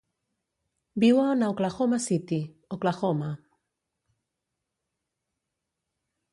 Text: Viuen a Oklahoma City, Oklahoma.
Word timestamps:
Viuen 1.03 1.43
a 1.47 1.49
Oklahoma 1.51 1.99
City, 2.05 2.39
Oklahoma. 2.69 3.29